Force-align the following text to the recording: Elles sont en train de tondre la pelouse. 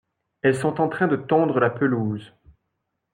Elles 0.41 0.55
sont 0.55 0.81
en 0.81 0.89
train 0.89 1.05
de 1.07 1.15
tondre 1.15 1.59
la 1.59 1.69
pelouse. 1.69 2.33